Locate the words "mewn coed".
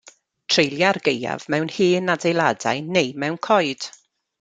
3.23-3.93